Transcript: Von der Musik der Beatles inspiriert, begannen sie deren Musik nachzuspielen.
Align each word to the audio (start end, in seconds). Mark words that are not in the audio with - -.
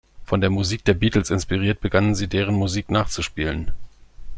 Von 0.25 0.41
der 0.41 0.49
Musik 0.49 0.83
der 0.85 0.95
Beatles 0.95 1.29
inspiriert, 1.29 1.79
begannen 1.79 2.15
sie 2.15 2.27
deren 2.27 2.55
Musik 2.55 2.89
nachzuspielen. 2.89 3.69